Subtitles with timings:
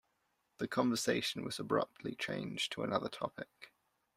[0.57, 3.71] The conversion was abruptly changed to another topic.